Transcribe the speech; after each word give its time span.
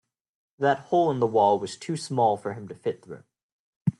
That 0.57 0.79
hole 0.79 1.11
in 1.11 1.19
the 1.19 1.27
wall 1.27 1.59
was 1.59 1.77
too 1.77 1.95
small 1.95 2.35
for 2.35 2.53
him 2.55 2.67
to 2.69 2.73
fit 2.73 3.03
through. 3.05 3.21